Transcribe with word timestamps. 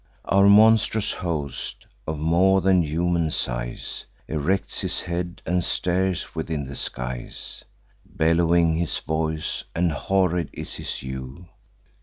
Our 0.25 0.47
monstrous 0.47 1.11
host, 1.11 1.85
of 2.07 2.17
more 2.19 2.61
than 2.61 2.81
human 2.81 3.29
size, 3.29 4.05
Erects 4.27 4.81
his 4.81 5.01
head, 5.03 5.43
and 5.45 5.63
stares 5.63 6.33
within 6.33 6.63
the 6.65 6.75
skies; 6.75 7.63
Bellowing 8.03 8.77
his 8.77 8.97
voice, 8.97 9.63
and 9.75 9.91
horrid 9.91 10.49
is 10.53 10.73
his 10.73 10.95
hue. 10.95 11.49